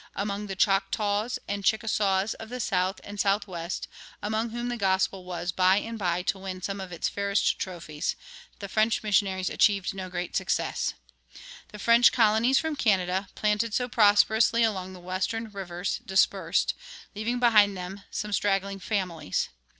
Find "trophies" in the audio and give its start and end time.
7.59-8.15